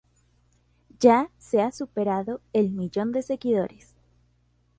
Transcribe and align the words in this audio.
Ya 0.99 1.29
ha 1.59 1.71
superado 1.71 2.41
el 2.53 2.71
millón 2.71 3.11
de 3.11 3.21
seguidores. 3.21 3.93